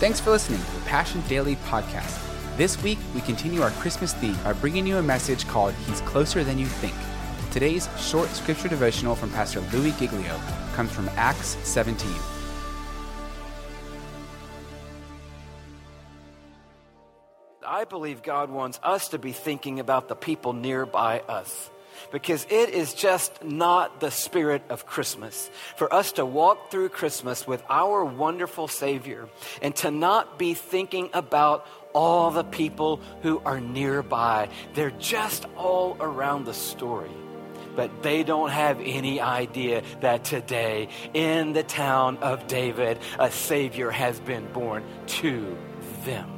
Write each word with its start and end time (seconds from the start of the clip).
Thanks 0.00 0.18
for 0.18 0.30
listening 0.30 0.62
to 0.64 0.72
the 0.76 0.80
Passion 0.86 1.22
Daily 1.28 1.56
podcast. 1.56 2.56
This 2.56 2.82
week, 2.82 2.96
we 3.14 3.20
continue 3.20 3.60
our 3.60 3.68
Christmas 3.72 4.14
theme 4.14 4.34
by 4.42 4.54
bringing 4.54 4.86
you 4.86 4.96
a 4.96 5.02
message 5.02 5.46
called 5.46 5.74
He's 5.86 6.00
Closer 6.00 6.42
Than 6.42 6.58
You 6.58 6.64
Think. 6.64 6.94
Today's 7.52 7.86
short 7.98 8.30
scripture 8.30 8.68
devotional 8.68 9.14
from 9.14 9.30
Pastor 9.30 9.60
Louis 9.74 9.92
Giglio 9.98 10.40
comes 10.72 10.90
from 10.90 11.10
Acts 11.16 11.58
17. 11.64 12.10
I 17.66 17.84
believe 17.84 18.22
God 18.22 18.48
wants 18.48 18.80
us 18.82 19.08
to 19.08 19.18
be 19.18 19.32
thinking 19.32 19.80
about 19.80 20.08
the 20.08 20.16
people 20.16 20.54
nearby 20.54 21.20
us 21.28 21.68
because 22.10 22.46
it 22.50 22.70
is 22.70 22.94
just 22.94 23.44
not 23.44 24.00
the 24.00 24.10
spirit 24.10 24.62
of 24.68 24.86
Christmas 24.86 25.50
for 25.76 25.92
us 25.92 26.12
to 26.12 26.24
walk 26.24 26.70
through 26.70 26.88
Christmas 26.90 27.46
with 27.46 27.62
our 27.68 28.04
wonderful 28.04 28.68
Savior 28.68 29.28
and 29.62 29.74
to 29.76 29.90
not 29.90 30.38
be 30.38 30.54
thinking 30.54 31.10
about 31.12 31.66
all 31.92 32.30
the 32.30 32.44
people 32.44 33.00
who 33.22 33.40
are 33.44 33.60
nearby. 33.60 34.48
They're 34.74 34.90
just 34.92 35.46
all 35.56 35.96
around 36.00 36.44
the 36.44 36.54
story. 36.54 37.10
But 37.76 38.02
they 38.02 38.24
don't 38.24 38.50
have 38.50 38.80
any 38.80 39.20
idea 39.20 39.82
that 40.00 40.24
today, 40.24 40.88
in 41.14 41.52
the 41.52 41.62
town 41.62 42.18
of 42.18 42.46
David, 42.48 42.98
a 43.18 43.30
Savior 43.30 43.90
has 43.90 44.18
been 44.20 44.52
born 44.52 44.84
to 45.06 45.56
them. 46.04 46.28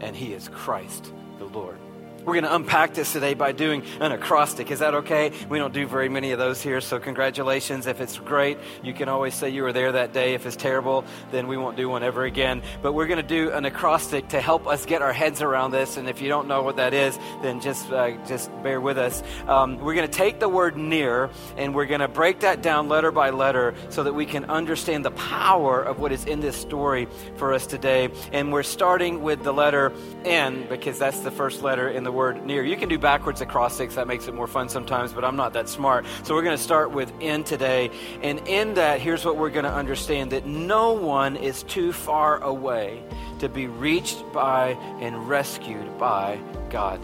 And 0.00 0.16
He 0.16 0.32
is 0.32 0.48
Christ 0.48 1.12
the 1.38 1.46
Lord. 1.46 1.78
We're 2.24 2.32
going 2.32 2.44
to 2.44 2.54
unpack 2.54 2.94
this 2.94 3.12
today 3.12 3.34
by 3.34 3.52
doing 3.52 3.82
an 4.00 4.10
acrostic. 4.10 4.70
Is 4.70 4.78
that 4.78 4.94
okay? 4.94 5.30
We 5.50 5.58
don't 5.58 5.74
do 5.74 5.86
very 5.86 6.08
many 6.08 6.30
of 6.30 6.38
those 6.38 6.62
here, 6.62 6.80
so 6.80 6.98
congratulations. 6.98 7.86
If 7.86 8.00
it's 8.00 8.18
great, 8.18 8.56
you 8.82 8.94
can 8.94 9.10
always 9.10 9.34
say 9.34 9.50
you 9.50 9.62
were 9.62 9.74
there 9.74 9.92
that 9.92 10.14
day. 10.14 10.32
If 10.32 10.46
it's 10.46 10.56
terrible, 10.56 11.04
then 11.32 11.48
we 11.48 11.58
won't 11.58 11.76
do 11.76 11.86
one 11.86 12.02
ever 12.02 12.24
again. 12.24 12.62
But 12.80 12.94
we're 12.94 13.08
going 13.08 13.20
to 13.20 13.22
do 13.22 13.50
an 13.50 13.66
acrostic 13.66 14.28
to 14.28 14.40
help 14.40 14.66
us 14.66 14.86
get 14.86 15.02
our 15.02 15.12
heads 15.12 15.42
around 15.42 15.72
this. 15.72 15.98
And 15.98 16.08
if 16.08 16.22
you 16.22 16.30
don't 16.30 16.48
know 16.48 16.62
what 16.62 16.76
that 16.76 16.94
is, 16.94 17.18
then 17.42 17.60
just 17.60 17.92
uh, 17.92 18.12
just 18.26 18.50
bear 18.62 18.80
with 18.80 18.96
us. 18.96 19.22
Um, 19.46 19.76
we're 19.76 19.94
going 19.94 20.08
to 20.08 20.18
take 20.18 20.40
the 20.40 20.48
word 20.48 20.78
near 20.78 21.28
and 21.58 21.74
we're 21.74 21.84
going 21.84 22.00
to 22.00 22.08
break 22.08 22.40
that 22.40 22.62
down 22.62 22.88
letter 22.88 23.12
by 23.12 23.30
letter 23.30 23.74
so 23.90 24.02
that 24.02 24.14
we 24.14 24.24
can 24.24 24.46
understand 24.46 25.04
the 25.04 25.10
power 25.10 25.82
of 25.82 25.98
what 25.98 26.10
is 26.10 26.24
in 26.24 26.40
this 26.40 26.56
story 26.56 27.06
for 27.36 27.52
us 27.52 27.66
today. 27.66 28.08
And 28.32 28.50
we're 28.50 28.62
starting 28.62 29.22
with 29.22 29.44
the 29.44 29.52
letter 29.52 29.92
N 30.24 30.66
because 30.70 30.98
that's 30.98 31.20
the 31.20 31.30
first 31.30 31.62
letter 31.62 31.90
in 31.90 32.02
the 32.02 32.13
word 32.14 32.46
near. 32.46 32.64
You 32.64 32.76
can 32.76 32.88
do 32.88 32.98
backwards 32.98 33.40
acrostics, 33.40 33.96
that 33.96 34.06
makes 34.06 34.28
it 34.28 34.34
more 34.34 34.46
fun 34.46 34.68
sometimes, 34.68 35.12
but 35.12 35.24
I'm 35.24 35.36
not 35.36 35.52
that 35.52 35.68
smart. 35.68 36.06
So 36.22 36.34
we're 36.34 36.42
going 36.42 36.56
to 36.56 36.62
start 36.62 36.92
with 36.92 37.12
in 37.20 37.44
today. 37.44 37.90
And 38.22 38.38
in 38.48 38.74
that, 38.74 39.00
here's 39.00 39.24
what 39.24 39.36
we're 39.36 39.50
going 39.50 39.64
to 39.64 39.72
understand 39.72 40.30
that 40.32 40.46
no 40.46 40.92
one 40.92 41.36
is 41.36 41.62
too 41.64 41.92
far 41.92 42.42
away 42.42 43.02
to 43.40 43.48
be 43.48 43.66
reached 43.66 44.32
by 44.32 44.70
and 45.00 45.28
rescued 45.28 45.98
by 45.98 46.38
God. 46.70 47.00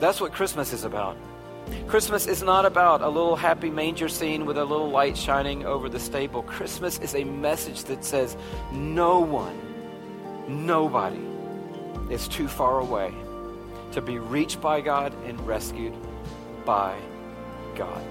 That's 0.00 0.20
what 0.20 0.32
Christmas 0.32 0.72
is 0.72 0.84
about. 0.84 1.16
Christmas 1.86 2.26
is 2.26 2.42
not 2.42 2.66
about 2.66 3.00
a 3.00 3.08
little 3.08 3.36
happy 3.36 3.70
manger 3.70 4.08
scene 4.08 4.44
with 4.44 4.58
a 4.58 4.64
little 4.64 4.90
light 4.90 5.16
shining 5.16 5.64
over 5.64 5.88
the 5.88 6.00
stable. 6.00 6.42
Christmas 6.42 6.98
is 6.98 7.14
a 7.14 7.24
message 7.24 7.84
that 7.84 8.04
says 8.04 8.36
no 8.72 9.20
one, 9.20 9.58
nobody 10.66 11.24
is 12.10 12.28
too 12.28 12.48
far 12.48 12.80
away 12.80 13.14
to 13.94 14.02
be 14.02 14.18
reached 14.18 14.60
by 14.60 14.80
God 14.80 15.14
and 15.24 15.40
rescued 15.46 15.94
by 16.64 16.96
God. 17.74 18.04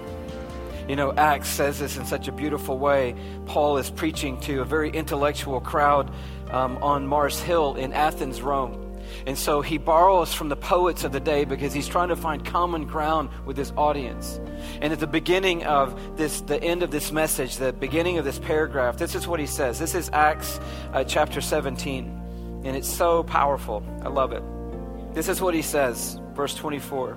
You 0.88 0.96
know, 0.96 1.14
Acts 1.14 1.48
says 1.48 1.78
this 1.78 1.96
in 1.96 2.04
such 2.04 2.28
a 2.28 2.32
beautiful 2.32 2.78
way. 2.78 3.14
Paul 3.46 3.78
is 3.78 3.90
preaching 3.90 4.38
to 4.40 4.60
a 4.60 4.64
very 4.64 4.90
intellectual 4.90 5.60
crowd 5.60 6.10
um, 6.50 6.76
on 6.82 7.06
Mars 7.06 7.40
Hill 7.40 7.74
in 7.76 7.92
Athens, 7.92 8.42
Rome. 8.42 8.80
And 9.26 9.38
so 9.38 9.62
he 9.62 9.78
borrows 9.78 10.34
from 10.34 10.48
the 10.48 10.56
poets 10.56 11.04
of 11.04 11.12
the 11.12 11.20
day 11.20 11.44
because 11.44 11.72
he's 11.72 11.88
trying 11.88 12.08
to 12.08 12.16
find 12.16 12.44
common 12.44 12.86
ground 12.86 13.30
with 13.46 13.56
his 13.56 13.72
audience. 13.76 14.40
And 14.80 14.92
at 14.92 15.00
the 15.00 15.06
beginning 15.06 15.64
of 15.64 16.16
this, 16.16 16.40
the 16.42 16.62
end 16.62 16.82
of 16.82 16.90
this 16.90 17.12
message, 17.12 17.56
the 17.56 17.72
beginning 17.72 18.18
of 18.18 18.24
this 18.24 18.38
paragraph, 18.38 18.96
this 18.98 19.14
is 19.14 19.26
what 19.26 19.40
he 19.40 19.46
says. 19.46 19.78
This 19.78 19.94
is 19.94 20.10
Acts 20.12 20.58
uh, 20.92 21.04
chapter 21.04 21.40
17. 21.40 22.62
And 22.64 22.76
it's 22.76 22.92
so 22.92 23.22
powerful. 23.22 23.82
I 24.02 24.08
love 24.08 24.32
it. 24.32 24.42
This 25.14 25.28
is 25.28 25.40
what 25.40 25.54
he 25.54 25.62
says, 25.62 26.18
verse 26.34 26.54
24. 26.56 27.16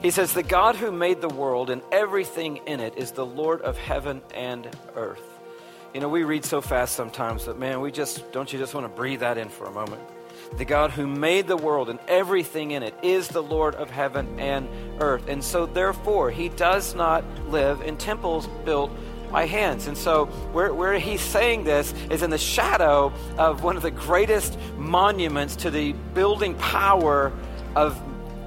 He 0.00 0.10
says, 0.10 0.32
The 0.32 0.42
God 0.42 0.76
who 0.76 0.90
made 0.90 1.20
the 1.20 1.28
world 1.28 1.68
and 1.68 1.82
everything 1.92 2.56
in 2.66 2.80
it 2.80 2.96
is 2.96 3.12
the 3.12 3.26
Lord 3.26 3.60
of 3.60 3.76
heaven 3.76 4.22
and 4.34 4.66
earth. 4.96 5.20
You 5.92 6.00
know, 6.00 6.08
we 6.08 6.24
read 6.24 6.44
so 6.44 6.60
fast 6.60 6.96
sometimes 6.96 7.44
that, 7.44 7.58
man, 7.58 7.80
we 7.80 7.92
just, 7.92 8.32
don't 8.32 8.52
you 8.52 8.58
just 8.58 8.74
want 8.74 8.84
to 8.86 8.92
breathe 8.96 9.20
that 9.20 9.38
in 9.38 9.50
for 9.50 9.66
a 9.66 9.70
moment? 9.70 10.00
The 10.56 10.64
God 10.64 10.90
who 10.90 11.06
made 11.06 11.46
the 11.46 11.56
world 11.56 11.90
and 11.90 11.98
everything 12.08 12.70
in 12.72 12.82
it 12.82 12.94
is 13.02 13.28
the 13.28 13.42
Lord 13.42 13.74
of 13.74 13.90
heaven 13.90 14.40
and 14.40 14.68
earth. 15.00 15.28
And 15.28 15.44
so, 15.44 15.66
therefore, 15.66 16.30
he 16.30 16.48
does 16.48 16.94
not 16.94 17.24
live 17.48 17.82
in 17.82 17.96
temples 17.96 18.48
built 18.64 18.90
by 19.34 19.46
hands. 19.46 19.88
And 19.88 19.98
so, 19.98 20.26
where, 20.52 20.72
where 20.72 20.96
he's 20.96 21.20
saying 21.20 21.64
this 21.64 21.92
is 22.08 22.22
in 22.22 22.30
the 22.30 22.38
shadow 22.38 23.12
of 23.36 23.64
one 23.64 23.76
of 23.76 23.82
the 23.82 23.90
greatest 23.90 24.56
monuments 24.78 25.56
to 25.56 25.72
the 25.72 25.90
building 26.14 26.54
power 26.54 27.32
of 27.74 28.00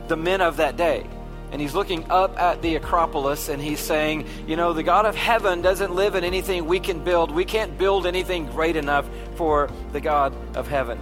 the 0.07 0.15
men 0.15 0.39
of 0.39 0.55
that 0.57 0.77
day. 0.77 1.05
And 1.51 1.59
he's 1.59 1.73
looking 1.73 2.09
up 2.09 2.39
at 2.39 2.61
the 2.61 2.75
Acropolis 2.75 3.49
and 3.49 3.61
he's 3.61 3.81
saying, 3.81 4.27
You 4.47 4.55
know, 4.55 4.71
the 4.71 4.81
God 4.81 5.05
of 5.05 5.13
heaven 5.13 5.61
doesn't 5.61 5.93
live 5.93 6.15
in 6.15 6.23
anything 6.23 6.65
we 6.65 6.79
can 6.79 7.03
build. 7.03 7.31
We 7.31 7.43
can't 7.43 7.77
build 7.77 8.07
anything 8.07 8.45
great 8.45 8.77
enough 8.77 9.05
for 9.35 9.69
the 9.91 9.99
God 9.99 10.33
of 10.55 10.69
heaven. 10.69 10.97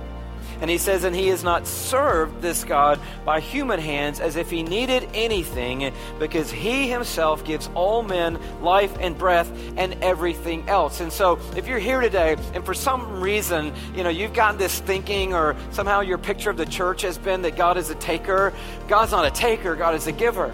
And 0.62 0.70
he 0.70 0.78
says, 0.78 1.04
and 1.04 1.16
he 1.16 1.28
has 1.28 1.44
not 1.44 1.68
served 1.68 2.42
this 2.42 2.64
God 2.64 3.00
by 3.26 3.40
human 3.40 3.80
hands 3.80 4.20
as 4.20 4.36
if 4.36 4.50
he 4.50 4.64
needed 4.64 5.08
anything, 5.14 5.92
because 6.20 6.52
he 6.52 6.90
himself 6.90 7.44
gives 7.44 7.70
all 7.76 8.02
men 8.04 8.40
life 8.62 8.96
and 9.00 9.18
breath 9.18 9.52
and 9.78 9.96
everything 10.02 10.68
else. 10.70 11.02
And 11.02 11.12
so, 11.12 11.40
if 11.56 11.68
you're 11.68 11.80
here 11.80 12.02
today 12.02 12.36
and 12.54 12.66
for 12.66 12.74
some 12.74 13.22
reason, 13.22 13.74
you 13.96 14.04
know, 14.04 14.10
you've 14.10 14.34
gotten 14.34 14.58
this 14.58 14.80
thinking, 14.80 15.34
or 15.34 15.56
somehow 15.72 16.02
your 16.02 16.18
picture 16.18 16.50
of 16.50 16.58
the 16.58 16.66
church 16.66 17.02
has 17.02 17.18
been 17.18 17.42
that 17.44 17.56
God 17.56 17.78
is 17.78 17.90
a 17.90 17.96
taker, 17.96 18.54
God's 18.88 19.12
not 19.12 19.26
a 19.26 19.32
taker, 19.32 19.76
God 19.76 19.96
is 19.96 20.08
a 20.08 20.12
giver. 20.12 20.54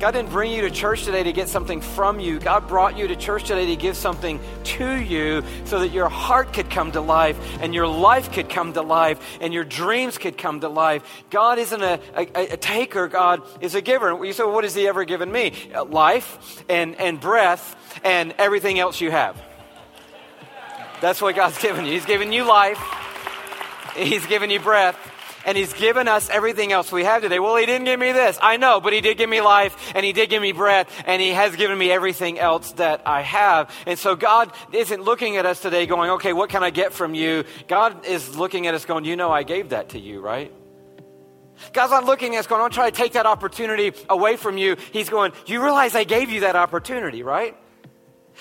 God 0.00 0.10
didn't 0.10 0.30
bring 0.30 0.50
you 0.50 0.62
to 0.62 0.70
church 0.70 1.04
today 1.04 1.22
to 1.22 1.32
get 1.32 1.48
something 1.48 1.80
from 1.80 2.18
you. 2.18 2.40
God 2.40 2.66
brought 2.66 2.98
you 2.98 3.06
to 3.08 3.16
church 3.16 3.44
today 3.44 3.66
to 3.66 3.76
give 3.76 3.96
something 3.96 4.40
to 4.64 4.96
you 4.96 5.42
so 5.64 5.78
that 5.80 5.92
your 5.92 6.08
heart 6.08 6.52
could 6.52 6.68
come 6.68 6.92
to 6.92 7.00
life 7.00 7.38
and 7.60 7.74
your 7.74 7.86
life 7.86 8.32
could 8.32 8.48
come 8.48 8.72
to 8.72 8.82
life 8.82 9.38
and 9.40 9.54
your 9.54 9.64
dreams 9.64 10.18
could 10.18 10.36
come 10.36 10.60
to 10.60 10.68
life. 10.68 11.24
God 11.30 11.58
isn't 11.58 11.82
a, 11.82 12.00
a, 12.16 12.52
a 12.52 12.56
taker, 12.56 13.06
God 13.08 13.42
is 13.60 13.74
a 13.74 13.80
giver. 13.80 14.24
You 14.24 14.32
say, 14.32 14.42
well, 14.42 14.52
what 14.52 14.64
has 14.64 14.74
He 14.74 14.88
ever 14.88 15.04
given 15.04 15.30
me? 15.30 15.52
Uh, 15.74 15.84
life 15.84 16.64
and, 16.68 16.96
and 17.00 17.20
breath 17.20 18.00
and 18.02 18.34
everything 18.38 18.78
else 18.78 19.00
you 19.00 19.10
have. 19.10 19.40
That's 21.00 21.22
what 21.22 21.36
God's 21.36 21.58
given 21.62 21.84
you. 21.86 21.92
He's 21.92 22.06
given 22.06 22.32
you 22.32 22.44
life, 22.44 22.80
He's 23.96 24.26
given 24.26 24.50
you 24.50 24.60
breath 24.60 25.12
and 25.44 25.56
He's 25.56 25.72
given 25.72 26.08
us 26.08 26.28
everything 26.30 26.72
else 26.72 26.90
we 26.90 27.04
have 27.04 27.22
today. 27.22 27.38
Well, 27.38 27.56
He 27.56 27.66
didn't 27.66 27.84
give 27.84 28.00
me 28.00 28.12
this. 28.12 28.38
I 28.40 28.56
know, 28.56 28.80
but 28.80 28.92
He 28.92 29.00
did 29.00 29.18
give 29.18 29.30
me 29.30 29.40
life, 29.40 29.92
and 29.94 30.04
He 30.04 30.12
did 30.12 30.30
give 30.30 30.42
me 30.42 30.52
breath, 30.52 30.90
and 31.06 31.20
He 31.20 31.30
has 31.30 31.56
given 31.56 31.76
me 31.78 31.90
everything 31.90 32.38
else 32.38 32.72
that 32.72 33.02
I 33.06 33.22
have. 33.22 33.74
And 33.86 33.98
so 33.98 34.16
God 34.16 34.52
isn't 34.72 35.02
looking 35.02 35.36
at 35.36 35.46
us 35.46 35.60
today 35.60 35.86
going, 35.86 36.10
okay, 36.12 36.32
what 36.32 36.50
can 36.50 36.62
I 36.62 36.70
get 36.70 36.92
from 36.92 37.14
you? 37.14 37.44
God 37.68 38.06
is 38.06 38.36
looking 38.36 38.66
at 38.66 38.74
us 38.74 38.84
going, 38.84 39.04
you 39.04 39.16
know, 39.16 39.30
I 39.30 39.42
gave 39.42 39.70
that 39.70 39.90
to 39.90 39.98
you, 39.98 40.20
right? 40.20 40.52
God's 41.72 41.92
not 41.92 42.04
looking 42.04 42.34
at 42.34 42.40
us 42.40 42.46
going, 42.46 42.62
I'm 42.62 42.70
trying 42.70 42.90
to 42.90 42.96
take 42.96 43.12
that 43.12 43.26
opportunity 43.26 43.92
away 44.08 44.36
from 44.36 44.58
you. 44.58 44.76
He's 44.92 45.08
going, 45.08 45.32
you 45.46 45.62
realize 45.62 45.94
I 45.94 46.04
gave 46.04 46.30
you 46.30 46.40
that 46.40 46.56
opportunity, 46.56 47.22
right? 47.22 47.56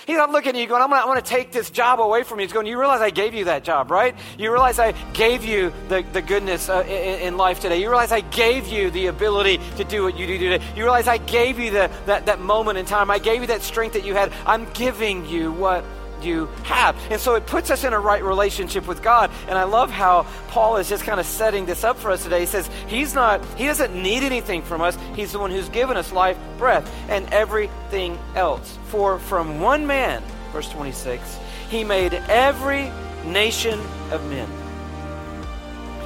He's 0.06 0.18
not 0.18 0.32
looking 0.32 0.56
at 0.56 0.62
you 0.62 0.68
going, 0.68 0.82
I'm 0.82 0.90
going 0.90 1.22
to 1.22 1.22
take 1.22 1.52
this 1.52 1.70
job 1.70 2.00
away 2.00 2.24
from 2.24 2.40
you. 2.40 2.46
He's 2.46 2.54
going, 2.54 2.68
You 2.68 2.80
realize 2.80 3.02
I 3.02 3.10
gave 3.10 3.34
you 3.34 3.46
that 3.46 3.64
job, 3.64 3.92
right? 3.92 4.16
You 4.38 4.52
realize 4.52 4.80
I 4.80 4.92
gave 5.14 5.46
you 5.46 5.72
the, 5.90 6.04
the 6.14 6.22
goodness 6.22 6.70
uh, 6.70 6.84
in, 6.88 7.20
in, 7.22 7.38
life 7.38 7.60
today. 7.60 7.82
You 7.82 7.90
realize 7.90 8.12
I 8.12 8.22
gave 8.22 8.68
you 8.68 8.92
the 8.92 9.08
ability 9.08 9.60
to 9.78 9.84
do 9.84 10.04
what 10.04 10.18
you 10.18 10.28
do 10.28 10.38
today. 10.38 10.66
You 10.76 10.84
realize 10.84 11.08
I 11.08 11.18
gave 11.18 11.60
you 11.60 11.72
the, 11.72 11.92
that, 12.06 12.26
that 12.26 12.40
moment 12.40 12.78
in 12.78 12.86
time. 12.86 13.10
I 13.10 13.20
gave 13.20 13.42
you 13.42 13.48
that 13.48 13.62
strength 13.62 13.94
that 13.94 14.06
you 14.06 14.14
had. 14.14 14.32
I'm 14.46 14.72
giving 14.74 15.26
you 15.28 15.52
what 15.52 15.84
you 16.24 16.48
have. 16.64 16.96
And 17.12 17.20
so 17.20 17.36
it 17.36 17.46
puts 17.46 17.70
us 17.70 17.84
in 17.84 17.94
a 17.94 18.00
right 18.00 18.24
relationship 18.24 18.88
with 18.88 19.02
God. 19.02 19.32
And 19.48 19.58
I 19.58 19.64
love 19.64 19.92
how 19.92 20.26
Paul 20.50 20.78
is 20.78 20.90
just 20.90 21.04
kind 21.04 21.20
of 21.20 21.26
setting 21.26 21.66
this 21.66 21.84
up 21.84 21.98
for 21.98 22.12
us 22.12 22.24
today. 22.24 22.42
He 22.42 22.46
says, 22.46 22.70
He's 22.88 23.14
not, 23.14 23.44
He 23.56 23.66
doesn't 23.66 23.96
need 23.96 24.24
anything 24.24 24.62
from 24.62 24.82
us. 24.82 24.98
He's 25.16 25.32
the 25.32 25.40
one 25.40 25.52
who's 25.52 25.70
given 25.70 25.98
us 25.98 26.12
life, 26.12 26.38
breath, 26.58 26.92
and 27.10 27.32
everything 27.34 28.18
else. 28.36 28.78
For 28.88 29.20
from 29.20 29.60
one 29.60 29.88
man, 29.88 30.24
verse 30.52 30.70
26, 30.70 31.38
He 31.70 31.84
made 31.84 32.14
every 32.14 32.92
nation 33.26 33.80
of 34.12 34.24
men 34.30 34.50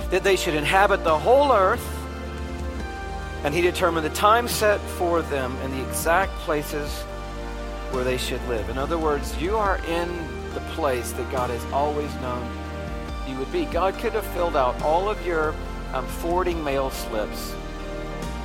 that 0.09 0.23
they 0.23 0.35
should 0.35 0.55
inhabit 0.55 1.03
the 1.03 1.17
whole 1.17 1.51
earth. 1.51 1.85
And 3.43 3.53
he 3.53 3.61
determined 3.61 4.05
the 4.05 4.11
time 4.11 4.47
set 4.47 4.79
for 4.79 5.21
them 5.21 5.55
and 5.61 5.73
the 5.73 5.87
exact 5.87 6.31
places 6.39 7.03
where 7.91 8.03
they 8.03 8.17
should 8.17 8.45
live. 8.47 8.69
In 8.69 8.77
other 8.77 8.97
words, 8.97 9.35
you 9.41 9.57
are 9.57 9.77
in 9.85 10.09
the 10.53 10.59
place 10.71 11.11
that 11.13 11.31
God 11.31 11.49
has 11.49 11.63
always 11.71 12.13
known 12.15 12.47
you 13.27 13.37
would 13.37 13.51
be. 13.51 13.65
God 13.65 13.95
could 13.95 14.13
have 14.13 14.25
filled 14.27 14.55
out 14.55 14.81
all 14.81 15.09
of 15.09 15.23
your 15.25 15.53
um, 15.93 16.07
forwarding 16.07 16.63
mail 16.63 16.89
slips 16.89 17.53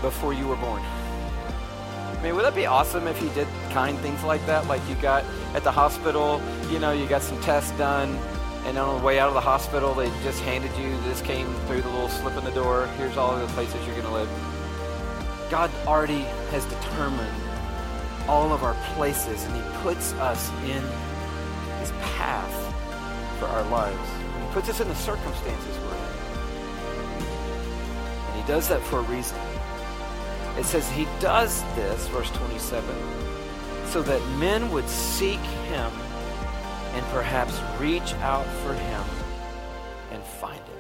before 0.01 0.33
you 0.33 0.47
were 0.47 0.57
born. 0.57 0.83
I 0.83 2.21
mean, 2.23 2.37
would 2.37 2.45
that 2.45 2.55
be 2.55 2.67
awesome 2.67 3.07
if 3.07 3.19
he 3.19 3.29
did 3.31 3.49
kind 3.71 3.99
things 3.99 4.23
like 4.23 4.45
that? 4.47 4.67
Like 4.67 4.81
you 4.89 4.95
got 4.97 5.25
at 5.55 5.65
the 5.65 5.73
hospital, 5.73 6.41
you 6.71 6.79
know, 6.79 6.93
you 6.93 7.07
got 7.09 7.23
some 7.23 7.41
tests 7.41 7.71
done, 7.73 8.17
and 8.65 8.79
on 8.79 8.99
the 8.99 9.05
way 9.05 9.19
out 9.19 9.29
of 9.29 9.35
the 9.35 9.41
hospital, 9.41 9.95
they 9.95 10.09
just 10.23 10.41
handed 10.43 10.71
you 10.79 10.97
this 11.03 11.21
came 11.23 11.53
through 11.67 11.83
the 11.83 11.89
little 11.89 12.09
slip 12.09 12.37
in 12.37 12.45
the 12.45 12.53
door. 12.53 12.87
Here's 12.97 13.17
all 13.17 13.35
of 13.35 13.41
the 13.41 13.53
places 13.55 13.75
you're 13.87 13.97
going 13.97 14.07
to 14.07 14.13
live. 14.13 14.29
God 15.51 15.71
already 15.87 16.21
has 16.51 16.65
determined 16.67 17.52
all 18.29 18.53
of 18.53 18.63
our 18.63 18.75
places, 18.95 19.45
and 19.45 19.57
He 19.57 19.63
puts 19.83 20.13
us 20.15 20.51
in 20.65 20.83
His 21.81 21.91
path 22.17 23.39
for 23.39 23.47
our 23.47 23.65
lives. 23.71 24.09
And 24.35 24.45
he 24.47 24.53
puts 24.53 24.69
us 24.69 24.81
in 24.81 24.89
the 24.89 24.95
circumstances 24.95 25.79
we're 25.79 25.97
in. 25.97 27.25
And 28.29 28.41
He 28.41 28.47
does 28.47 28.69
that 28.69 28.83
for 28.83 29.01
a 29.01 29.03
reason. 29.03 29.39
It 30.59 30.65
says 30.65 30.89
He 30.91 31.07
does 31.19 31.63
this, 31.75 32.09
verse 32.09 32.31
27, 32.31 32.95
so 33.87 34.03
that 34.03 34.25
men 34.39 34.71
would 34.71 34.89
seek 34.89 35.41
Him 35.41 35.91
and 36.95 37.05
perhaps 37.07 37.59
reach 37.81 38.15
out 38.15 38.47
for 38.63 38.75
Him 38.75 39.03
and 40.13 40.23
find 40.23 40.59
Him. 40.59 40.79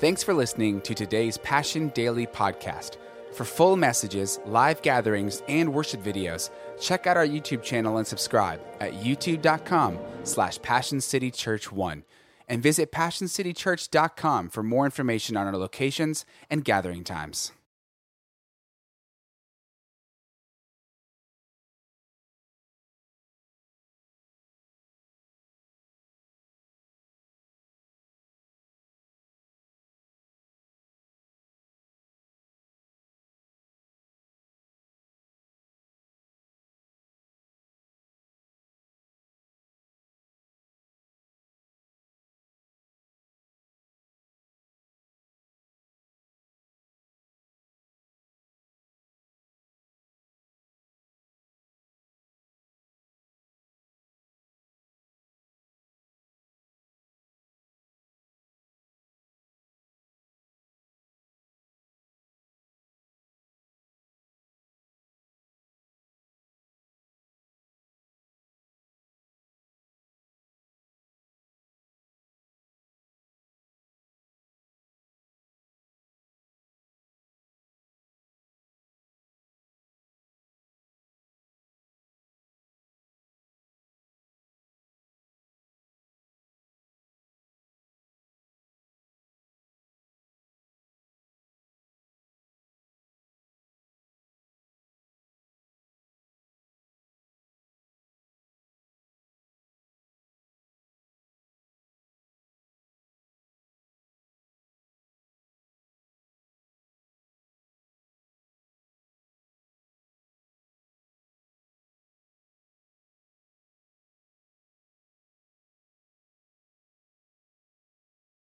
Thanks 0.00 0.22
for 0.22 0.34
listening 0.34 0.80
to 0.82 0.94
today's 0.94 1.38
Passion 1.38 1.88
Daily 1.94 2.26
podcast. 2.26 2.96
For 3.34 3.44
full 3.44 3.76
messages, 3.76 4.38
live 4.46 4.80
gatherings, 4.82 5.42
and 5.48 5.74
worship 5.74 6.00
videos, 6.00 6.50
check 6.80 7.08
out 7.08 7.16
our 7.16 7.26
YouTube 7.26 7.64
channel 7.64 7.96
and 7.96 8.06
subscribe 8.06 8.60
at 8.80 8.92
youtube.com 8.92 9.98
slash 10.22 10.60
passioncitychurch1 10.60 12.04
and 12.48 12.62
visit 12.62 12.92
passioncitychurch.com 12.92 14.50
for 14.50 14.62
more 14.62 14.84
information 14.84 15.36
on 15.36 15.48
our 15.48 15.56
locations 15.56 16.24
and 16.48 16.64
gathering 16.64 17.02
times. 17.02 17.50